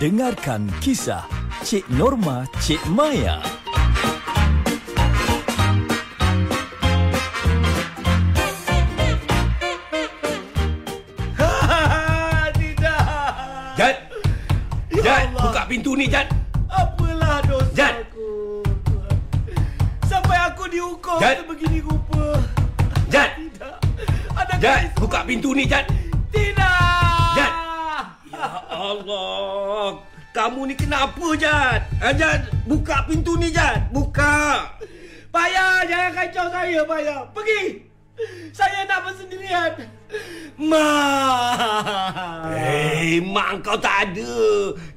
[0.00, 1.28] Dengarkan kisah
[1.60, 3.36] Cik Norma Cik Maya.
[12.56, 13.02] Tidak.
[13.76, 13.96] Jad.
[14.88, 15.42] Ya Jad, Allah.
[15.44, 16.32] buka pintu ni, Jad.
[16.72, 17.94] Apalah dosa Jad.
[18.08, 18.64] aku.
[20.08, 21.44] Sampai aku dihukum Jad.
[21.44, 22.40] sebegini rupa.
[23.12, 23.36] Jad.
[23.36, 23.76] Tidak.
[24.32, 25.99] Ada Jad, buka pintu ni, Jad.
[28.80, 30.00] Allah.
[30.30, 31.80] Kamu ni kenapa, Jad?
[32.00, 33.90] Ha, Jad, buka pintu ni, Jad.
[33.92, 34.78] Buka.
[35.30, 37.20] Payah, jangan kacau saya, Payah.
[37.34, 37.62] Pergi.
[38.52, 39.72] Saya nak bersendirian.
[40.60, 40.88] Ma.
[42.52, 44.34] Eh, mak kau tak ada.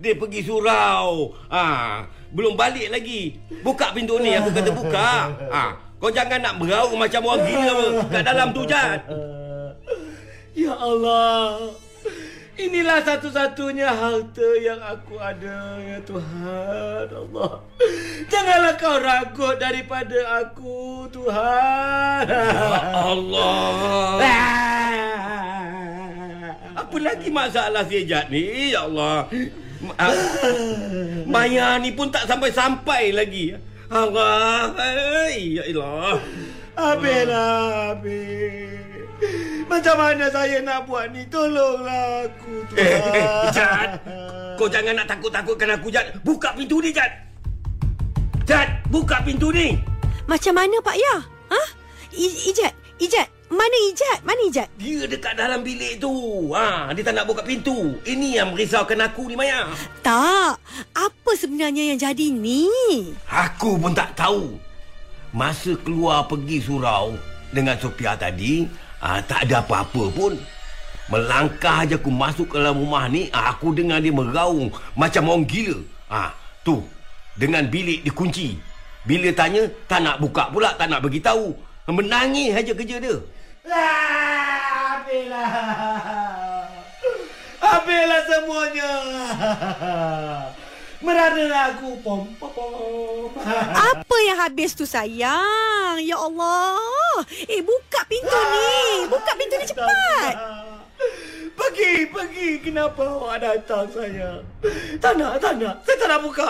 [0.02, 1.32] Dia pergi surau.
[1.48, 2.04] Ha,
[2.36, 3.40] belum balik lagi.
[3.64, 5.12] Buka pintu ni, aku kata buka.
[5.50, 5.64] Ha,
[5.98, 7.78] kau jangan nak beraung macam orang gila
[8.12, 9.00] kat dalam tu, Jad.
[10.54, 11.74] Ya Allah.
[12.54, 17.10] Inilah satu-satunya harta yang aku ada, ya Tuhan.
[17.10, 17.66] Allah.
[18.30, 22.30] Janganlah kau ragut daripada aku, Tuhan.
[22.30, 22.70] Ya
[23.10, 24.22] Allah.
[26.78, 28.70] Apa lagi masalah si Jad ni?
[28.70, 29.26] Ya Allah.
[29.98, 30.14] Ah,
[31.26, 33.58] Maya ni pun tak sampai-sampai lagi.
[33.90, 34.78] Allah.
[34.78, 36.22] Hai, Ya Allah.
[36.78, 38.83] Habislah, habis.
[39.74, 41.26] Macam mana saya nak buat ni?
[41.26, 43.10] Tolonglah aku, Eh, Tuhan.
[43.10, 43.90] eh, Jad.
[44.54, 46.14] Kau jangan nak takut-takutkan aku, Jad.
[46.22, 47.10] Buka pintu ni, Jad.
[48.44, 49.74] Jad, buka pintu ni.
[50.24, 51.16] Macam mana Pak Ya?
[51.50, 51.62] Ha?
[52.14, 53.26] I- Ijat, Ijat.
[53.50, 54.18] Mana Ijat?
[54.22, 54.70] Mana Ijat?
[54.78, 56.14] Dia dekat dalam bilik tu.
[56.52, 57.98] Ha, dia tak nak buka pintu.
[58.02, 59.70] Ini yang merisaukan aku ni, Maya.
[60.02, 60.62] Tak.
[60.92, 62.70] Apa sebenarnya yang jadi ni?
[63.26, 64.54] Aku pun tak tahu.
[65.32, 67.18] Masa keluar pergi surau
[67.50, 68.66] dengan Sophia tadi,
[69.04, 70.40] ah, tak ada apa-apa pun.
[71.12, 75.44] Melangkah je aku masuk ke dalam rumah ni, ah, aku dengar dia meraung macam orang
[75.44, 75.78] gila.
[76.08, 76.32] Ah,
[76.64, 76.80] tu,
[77.36, 78.56] dengan bilik dikunci.
[79.04, 81.52] Bila tanya, tak nak buka pula, tak nak bagi tahu.
[81.92, 83.20] Menangis aja kerja dia.
[83.68, 85.52] Ah, Habislah.
[87.60, 88.92] Habislah semuanya.
[91.04, 93.36] Merana aku pom pom pom.
[93.76, 94.03] Apa
[94.44, 96.04] habis tu sayang?
[96.04, 97.24] Ya Allah.
[97.48, 99.08] Eh buka pintu ni.
[99.08, 100.36] Buka pintu ni cepat.
[101.54, 102.50] Pergi, pergi.
[102.60, 104.44] Kenapa awak datang saya?
[105.00, 105.80] Tak nak, tak nak.
[105.88, 106.50] Saya tak nak buka.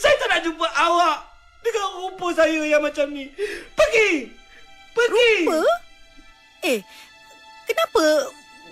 [0.00, 1.18] Saya tak nak jumpa awak
[1.60, 3.28] dengan rupa saya yang macam ni.
[3.76, 4.32] Pergi.
[4.96, 5.32] Pergi.
[5.44, 5.60] Apa?
[6.64, 6.80] Eh,
[7.68, 8.04] kenapa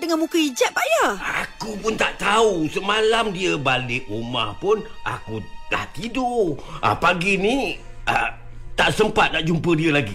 [0.01, 1.07] dengan muka hijab Pak Ya?
[1.45, 2.65] Aku pun tak tahu.
[2.73, 6.57] Semalam dia balik rumah pun aku dah tidur.
[6.81, 7.77] Ah, pagi ni
[8.09, 8.46] ah,
[8.77, 10.15] tak sempat nak jumpa dia lagi.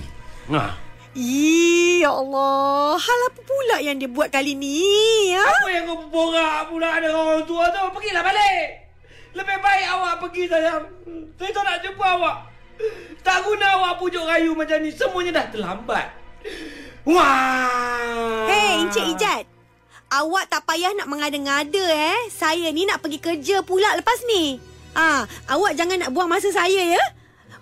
[0.54, 0.78] Ha.
[1.12, 2.96] Ih, ya Allah.
[2.96, 5.34] Hal apa pula yang dia buat kali ni?
[5.36, 5.44] Ha?
[5.44, 7.84] Apa yang kau borak pula dengan orang tua tu?
[7.92, 8.66] Pergilah balik.
[9.36, 10.84] Lebih baik awak pergi sayang.
[11.36, 12.38] Saya tak nak jumpa awak.
[13.26, 14.90] Tak guna awak pujuk rayu macam ni.
[14.94, 16.08] Semuanya dah terlambat.
[17.04, 18.48] Wah.
[18.48, 19.44] Hei, Encik Ijat.
[20.12, 22.20] Awak tak payah nak mengada-ngada eh.
[22.32, 24.60] Saya ni nak pergi kerja pula lepas ni.
[24.92, 27.04] Ah, awak jangan nak buang masa saya ya.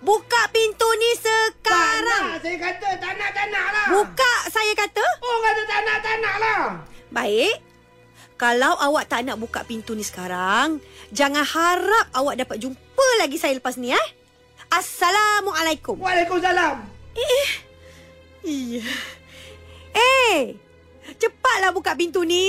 [0.00, 1.52] Buka pintu ni Tak nak.
[1.60, 2.24] sekarang.
[2.40, 3.86] Saya kata tak nak, tak nak lah.
[3.92, 5.04] Buka saya kata.
[5.20, 6.60] Orang kata tak nak, tak nak lah.
[7.12, 7.56] Baik.
[8.40, 10.80] Kalau awak tak nak buka pintu ni sekarang,
[11.12, 14.06] jangan harap awak dapat jumpa lagi saya lepas ni eh.
[14.72, 16.00] Assalamualaikum.
[16.00, 16.80] Waalaikumsalam.
[18.40, 18.80] Iya.
[19.92, 20.56] Eh,
[21.20, 22.48] cepatlah buka pintu ni.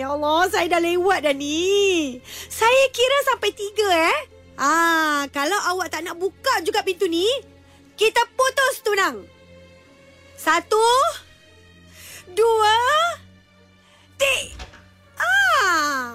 [0.00, 2.16] Ya Allah, saya dah lewat dah ni.
[2.48, 3.84] Saya kira sampai tiga
[4.16, 4.20] eh.
[4.54, 7.26] Ah, kalau awak tak nak buka juga pintu ni,
[7.98, 9.26] kita putus tunang.
[10.38, 10.86] Satu,
[12.30, 12.76] dua,
[14.14, 14.62] tiga.
[15.18, 16.14] Ah,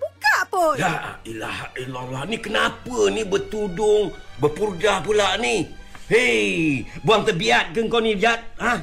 [0.00, 0.76] buka pun.
[0.80, 2.22] La ilaha illallah.
[2.24, 5.68] Ni kenapa ni bertudung, berpurdah pula ni?
[6.08, 8.40] Hei, buang terbiat ke kau ni, Jad?
[8.56, 8.82] Ha?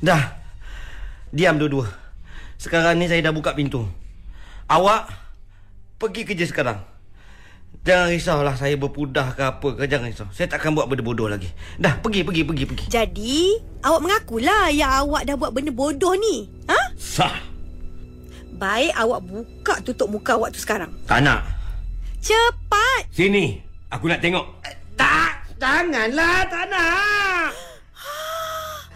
[0.00, 0.38] Dah.
[1.34, 1.90] Diam dua-dua.
[2.62, 3.84] Sekarang ni saya dah buka pintu.
[4.70, 5.10] Awak
[5.98, 6.93] pergi kerja sekarang.
[7.82, 9.90] Jangan risaulah saya berpudah ke apa ke.
[9.90, 10.28] Jangan risau.
[10.30, 11.50] Saya takkan buat benda bodoh lagi.
[11.76, 12.84] Dah, pergi, pergi, pergi, pergi.
[12.88, 16.46] Jadi, awak mengakulah yang awak dah buat benda bodoh ni.
[16.70, 16.80] Ha?
[16.94, 17.36] Sah.
[18.54, 20.94] Baik awak buka tutup muka awak tu sekarang.
[21.10, 21.42] Tak nak.
[22.22, 23.10] Cepat.
[23.10, 23.58] Sini,
[23.90, 24.46] aku nak tengok.
[24.94, 25.44] Tak.
[25.64, 27.50] Janganlah, tak nak.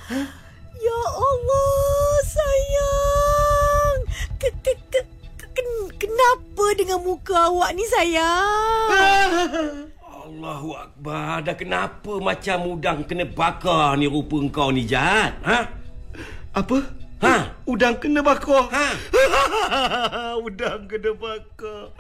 [0.79, 1.88] Ya Allah,
[6.79, 8.87] dengan muka awak ni, sayang?
[10.29, 11.43] Allahu Akbar.
[11.43, 15.35] Dah kenapa macam udang kena bakar ni rupa kau ni, Jad?
[15.43, 15.67] Ha?
[16.55, 16.79] Apa?
[17.19, 17.59] Ha?
[17.67, 18.71] Udang kena bakar.
[18.71, 18.87] Ha?
[20.47, 21.91] udang kena bakar.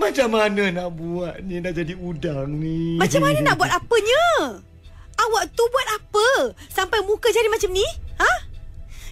[0.00, 2.96] Macam mana nak buat ni nak jadi udang ni?
[2.96, 4.24] Macam mana nak buat apanya?
[5.20, 6.26] Awak tu buat apa?
[6.72, 7.84] Sampai muka jadi macam ni?
[8.16, 8.32] Ha?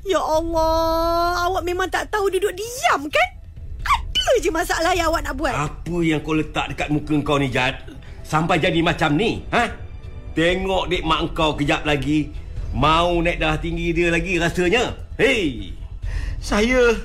[0.03, 3.42] Ya Allah, awak memang tak tahu duduk diam kan?
[4.23, 5.51] Ada je masalah yang awak nak buat.
[5.51, 7.75] Apa yang kau letak dekat muka kau ni, Jad?
[8.23, 9.67] Sampai jadi macam ni, ha?
[10.33, 12.31] Tengok dek mak kau kejap lagi.
[12.73, 14.97] Mau naik dah tinggi dia lagi rasanya.
[15.21, 15.77] Hei!
[16.41, 16.97] Saya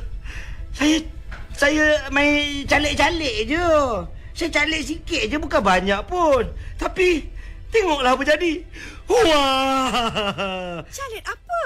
[0.72, 1.04] saya
[1.52, 3.68] saya main calik-calik je.
[4.31, 6.48] Saya calik sikit je bukan banyak pun.
[6.80, 7.28] Tapi
[7.74, 8.64] tengoklah apa jadi.
[9.12, 10.80] Wah!
[10.88, 11.62] Calit apa?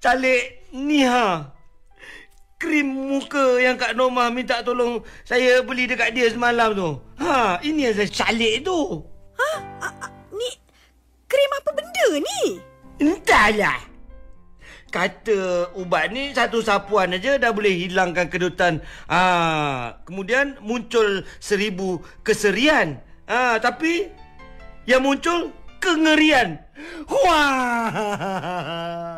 [0.00, 1.55] Calik ni ha.
[2.56, 6.88] Krim muka yang Kak Norma minta tolong saya beli dekat dia semalam tu.
[7.20, 9.04] Ha, ini yang saya calik tu.
[9.36, 9.50] Ha?
[9.84, 10.48] A- a- ni
[11.28, 12.40] krim apa benda ni?
[12.96, 13.76] Entahlah.
[14.88, 18.80] Kata ubat ni satu sapuan aja dah boleh hilangkan kedutan.
[19.04, 23.04] Ah, kemudian muncul seribu keserian.
[23.28, 24.08] Ah, tapi
[24.88, 25.52] yang muncul
[25.86, 26.58] kengerian.
[27.06, 27.94] Wah.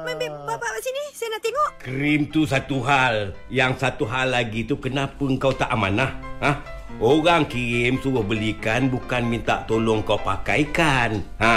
[0.05, 1.70] Main bapak sini, saya nak tengok.
[1.81, 3.32] Krim tu satu hal.
[3.49, 6.12] Yang satu hal lagi tu kenapa kau tak amanah?
[6.44, 6.50] Ha?
[6.99, 11.25] Orang kirim suruh belikan bukan minta tolong kau pakaikan.
[11.41, 11.55] Ha.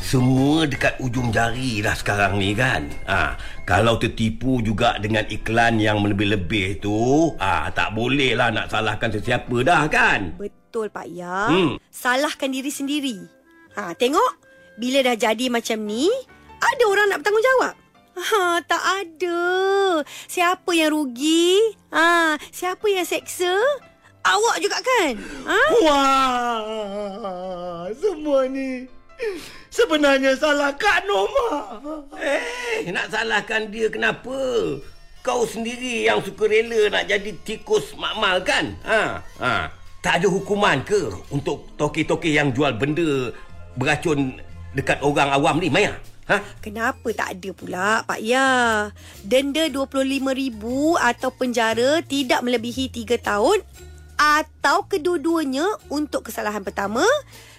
[0.00, 2.90] semua dekat ujung jari dah sekarang ni kan.
[3.06, 3.38] Ha,
[3.68, 9.10] kalau tertipu juga dengan iklan yang lebih-lebih tu, ah ha, tak boleh lah nak salahkan
[9.10, 10.34] sesiapa dah kan.
[10.38, 11.50] Betul Pak Ya.
[11.50, 11.78] Hmm.
[11.90, 13.18] Salahkan diri sendiri.
[13.78, 14.42] Ha, tengok.
[14.74, 16.10] Bila dah jadi macam ni,
[16.58, 17.74] ada orang nak bertanggungjawab.
[18.14, 19.42] Ha, tak ada.
[20.30, 21.58] Siapa yang rugi?
[21.90, 23.54] Ha, siapa yang seksa?
[24.24, 25.12] Awak juga kan?
[25.44, 25.60] Ha?
[25.84, 28.88] Wah, semua ni
[29.74, 31.50] sebenarnya salah Kak Norma.
[32.14, 34.38] Eh, nak salahkan dia kenapa?
[35.26, 38.78] Kau sendiri yang suka rela nak jadi tikus makmal kan?
[38.86, 39.52] Ha, ha.
[40.04, 43.32] Tak ada hukuman ke untuk toke-toke yang jual benda
[43.74, 44.36] beracun
[44.76, 45.96] dekat orang awam ni, Maya?
[46.28, 46.40] Ha?
[46.60, 48.88] Kenapa tak ada pula Pak Ya?
[49.24, 50.64] Denda RM25,000
[51.00, 53.60] atau penjara tidak melebihi 3 tahun
[54.16, 57.02] atau kedua-duanya untuk kesalahan pertama,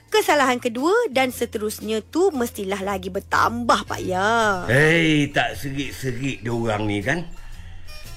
[0.09, 4.65] kesalahan kedua dan seterusnya tu mestilah lagi bertambah Pak Ya.
[4.69, 7.25] Hei, tak serik-serik dia orang ni kan?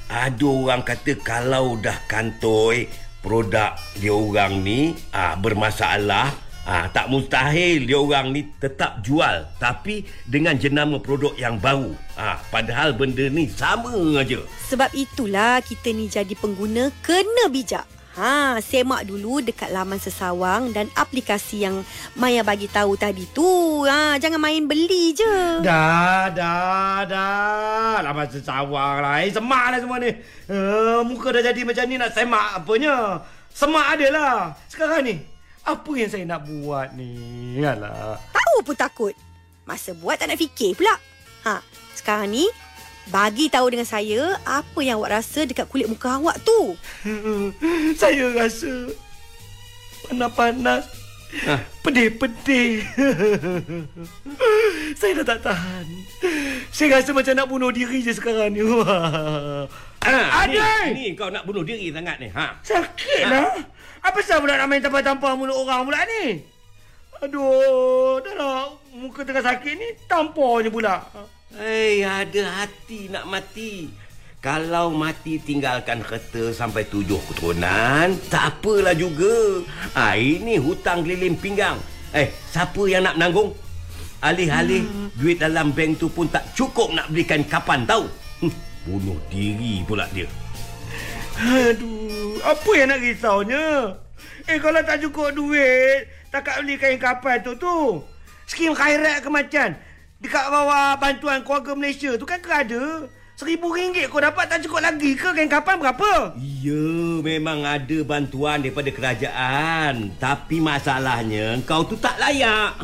[0.09, 2.89] Ada orang kata kalau dah kantoi
[3.21, 6.33] produk dia orang ni ah bermasalah,
[6.65, 11.93] ah tak mustahil dia orang ni tetap jual tapi dengan jenama produk yang baru.
[12.17, 14.41] Ah padahal benda ni sama aja.
[14.73, 17.98] Sebab itulah kita ni jadi pengguna kena bijak.
[18.17, 21.85] Ha, semak dulu dekat laman sesawang dan aplikasi yang
[22.17, 23.85] Maya bagi tahu tadi tu.
[23.85, 25.61] Ha, jangan main beli je.
[25.61, 28.01] Dah, dah, dah.
[28.03, 29.23] Lama sesawang lah.
[29.23, 30.11] Eh, semak lah semua ni.
[30.49, 33.23] Uh, muka dah jadi macam ni nak semak apanya.
[33.53, 34.37] Semak ada lah.
[34.67, 35.21] Sekarang ni,
[35.63, 37.61] apa yang saya nak buat ni?
[37.61, 38.17] Alah.
[38.33, 39.15] Tahu pun takut.
[39.69, 40.97] Masa buat tak nak fikir pula.
[41.45, 41.61] Ha,
[41.95, 42.49] sekarang ni
[43.09, 46.77] Bagi tahu dengan saya apa yang awak rasa dekat kulit muka awak tu.
[48.01, 48.93] Saya rasa
[50.09, 50.85] panas-panas.
[51.45, 51.61] Ah.
[51.85, 52.85] Pedih-pedih.
[54.97, 55.85] Saya dah tak tahan.
[56.73, 58.65] Saya rasa macam nak bunuh diri je sekarang ni.
[58.65, 60.97] Ha, Adik!
[60.97, 62.33] Ni, ni kau nak bunuh diri sangat ni.
[62.33, 62.61] Ha.
[62.65, 63.61] Sakit lah.
[64.01, 66.41] Apa sebab pula nak main tampar-tampar mulut orang pula ni?
[67.19, 71.03] Aduh, dah lah muka tengah sakit ni, tampar je pula.
[71.49, 73.89] Hei, ada hati nak mati.
[74.45, 79.65] Kalau mati tinggalkan kereta sampai tujuh keturunan, tak apalah juga.
[79.97, 81.81] Ha, ini hutang keliling pinggang.
[82.13, 83.57] Eh, siapa yang nak menanggung?
[84.21, 85.09] Alih-alih hmm.
[85.17, 88.05] duit dalam bank tu pun tak cukup nak belikan kapan tahu.
[88.45, 88.53] Hm,
[88.85, 90.29] bunuh diri pula dia.
[91.41, 93.97] Aduh, apa yang nak risaunya?
[94.45, 98.05] Eh, kalau tak cukup duit, takkan beli kain kapal tu tu.
[98.45, 99.88] Skim khairat kematian.
[100.19, 103.07] Dekat bawah bantuan keluarga Malaysia tu kan ke ada.
[103.39, 106.35] Seribu ringgit kau dapat tak cukup lagi ke kain kapal berapa?
[106.35, 110.11] Ya, memang ada bantuan daripada kerajaan.
[110.19, 112.75] Tapi masalahnya, kau tu tak layak.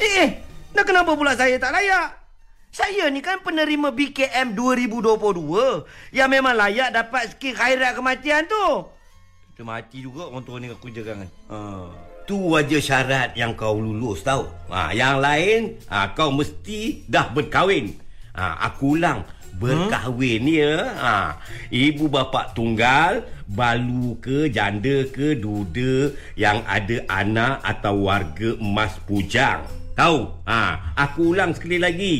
[0.00, 0.28] Eh, eh,
[0.72, 2.08] dah kenapa pula saya tak layak?
[2.72, 5.84] Saya ni kan penerima BKM 2022
[6.16, 8.88] yang memang layak dapat skim khairat kematian tu.
[9.52, 11.30] Kita mati juga orang tua ni aku kerjakan kan.
[11.52, 11.56] Ha,
[12.26, 14.50] tu aja syarat yang kau lulus tahu.
[14.68, 17.94] Ha, yang lain, ha, kau mesti dah berkahwin.
[18.34, 19.22] Ha, aku ulang,
[19.56, 20.58] berkahwin hmm?
[20.58, 20.74] ya.
[20.98, 21.14] Ha,
[21.70, 29.62] ibu bapa tunggal, balu ke, janda ke, duda yang ada anak atau warga emas bujang.
[29.94, 30.44] Tahu?
[30.44, 32.14] Ha, aku ulang sekali lagi.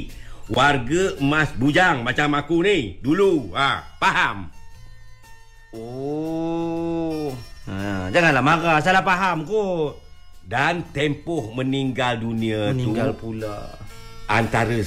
[0.46, 3.50] Warga emas bujang macam aku ni dulu.
[3.52, 4.48] Ha, faham?
[5.74, 7.34] Oh.
[7.66, 9.98] Ha, janganlah marah, salah faham kot.
[10.40, 13.66] Dan tempoh meninggal dunia Meninggal tu pula.
[14.26, 14.86] antara 1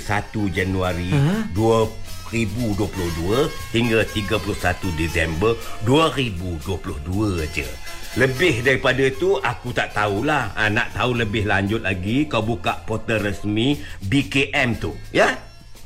[0.50, 1.44] Januari Huh?
[2.32, 4.40] 2022 hingga 31
[4.96, 6.88] Disember 2022
[7.50, 7.68] je.
[8.16, 10.56] Lebih daripada tu aku tak tahulah.
[10.56, 14.96] Ha, nak tahu lebih lanjut lagi kau buka portal resmi BKM tu.
[15.12, 15.38] Ya?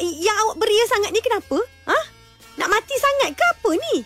[0.00, 1.60] Yang awak beria sangat ni kenapa?
[1.92, 1.98] Ha?
[2.56, 4.00] Nak mati sangat ke apa ni?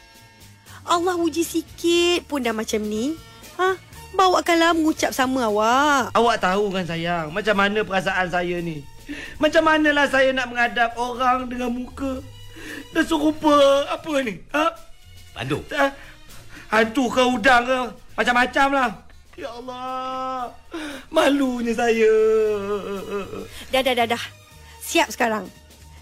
[0.85, 3.15] Allah uji sikit pun dah macam ni.
[3.63, 3.79] Ha?
[4.15, 6.11] Bawakanlah mengucap sama awak.
[6.15, 8.85] Awak tahu kan sayang, macam mana perasaan saya ni?
[9.39, 12.23] Macam manalah saya nak menghadap orang dengan muka
[12.95, 14.39] dah serupa apa ni?
[14.55, 14.71] Ha?
[15.35, 15.59] Padu.
[15.75, 16.14] Ha?
[16.75, 17.81] Hantu ke udang ke?
[18.19, 18.91] Macam-macam lah.
[19.39, 20.51] Ya Allah.
[21.07, 22.15] Malunya saya.
[23.71, 24.25] Dah, dah, dah, dah.
[24.83, 25.47] Siap sekarang.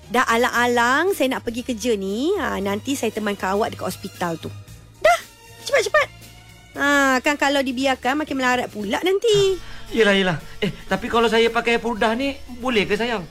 [0.09, 2.33] Dah alang-alang saya nak pergi kerja ni.
[2.41, 4.49] Ha, nanti saya temankan awak dekat hospital tu.
[5.05, 5.21] Dah.
[5.69, 6.09] Cepat-cepat.
[6.81, 9.61] Ha, kan kalau dibiarkan makin melarat pula nanti.
[9.93, 10.37] Yelah, yelah.
[10.65, 12.33] Eh, tapi kalau saya pakai purdah ni,
[12.65, 13.29] boleh ke sayang?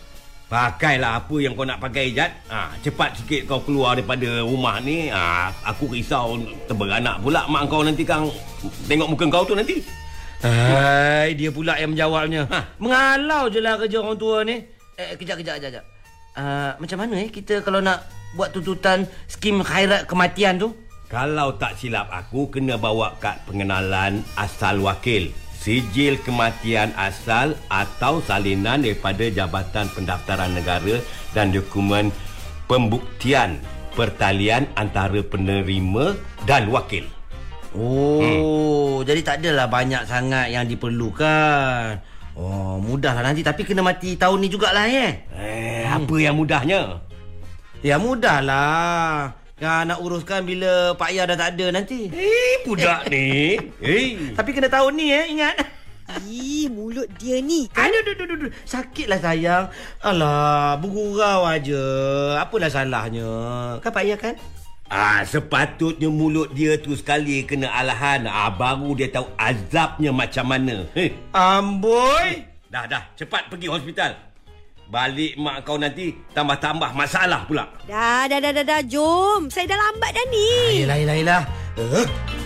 [0.52, 2.28] Pakailah apa yang kau nak pakai Jad.
[2.52, 5.08] Ha, cepat sikit kau keluar daripada rumah ni.
[5.08, 6.36] Ha, aku risau
[6.68, 8.28] terberanak pula mak kau nanti kang
[8.84, 9.80] tengok muka kau tu nanti.
[10.44, 12.52] Hai, dia pula yang menjawabnya.
[12.52, 12.60] Ha.
[12.84, 14.60] Mengalau je lah kerja orang tua ni.
[15.00, 15.72] Eh, kejap, kejap, kejap.
[15.80, 15.86] kejap.
[16.36, 20.76] Uh, macam mana eh kita kalau nak buat tuntutan skim khairat kematian tu?
[21.08, 25.32] Kalau tak silap aku kena bawa kad pengenalan asal wakil.
[25.62, 30.98] Sijil kematian asal atau salinan daripada Jabatan Pendaftaran Negara
[31.38, 32.10] dan dokumen
[32.66, 33.62] pembuktian
[33.94, 36.18] pertalian antara penerima
[36.50, 37.06] dan wakil.
[37.78, 39.06] Oh, hmm.
[39.06, 42.02] jadi tak adalah banyak sangat yang diperlukan.
[42.34, 45.30] Oh, mudahlah nanti tapi kena mati tahun ni jugalah eh.
[45.38, 47.06] Eh, apa yang mudahnya?
[47.86, 49.38] Ya mudahlah.
[49.62, 52.10] Kan nak uruskan bila Pak Yah dah tak ada nanti.
[52.10, 53.62] Eh, budak ni.
[53.86, 55.54] Eh, Tapi kena tahun ni eh, ingat.
[56.26, 57.86] Ih, mulut dia ni kan.
[57.86, 58.52] Aduh, aduh, aduh, aduh.
[58.66, 59.70] Sakitlah sayang.
[60.02, 61.78] Alah, bergurau aja.
[62.42, 63.30] Apalah salahnya?
[63.86, 64.34] Kan Pak Yah kan?
[64.90, 68.26] Ah, sepatutnya mulut dia tu sekali kena alahan.
[68.26, 70.90] Ah, baru dia tahu azabnya macam mana.
[70.98, 71.14] Heh.
[71.38, 72.50] Amboi.
[72.66, 73.14] Dah, dah.
[73.14, 74.31] Cepat pergi hospital.
[74.92, 77.64] Balik mak kau nanti tambah-tambah masalah pula.
[77.88, 78.82] Dah, dah, dah, dah, dah.
[78.84, 79.48] Jom.
[79.48, 80.84] Saya dah lambat dah ni.
[80.84, 81.42] Yelah, yelah, yelah.
[81.80, 82.41] Uh.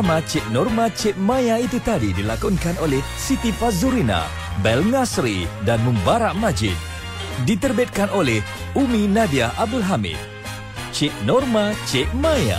[0.00, 4.24] Drama Cik Norma Cik Maya itu tadi dilakonkan oleh Siti Fazurina,
[4.64, 6.72] Bel Ngasri dan Mubarak Majid.
[7.44, 8.40] Diterbitkan oleh
[8.72, 10.16] Umi Nadia Abdul Hamid.
[10.96, 12.56] Cik Norma, Cik Maya.